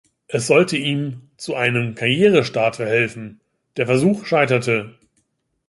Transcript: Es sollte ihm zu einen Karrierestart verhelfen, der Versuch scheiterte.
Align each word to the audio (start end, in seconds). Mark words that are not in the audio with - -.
Es 0.27 0.47
sollte 0.47 0.77
ihm 0.77 1.29
zu 1.37 1.53
einen 1.53 1.93
Karrierestart 1.93 2.77
verhelfen, 2.77 3.39
der 3.77 3.85
Versuch 3.85 4.25
scheiterte. 4.25 4.95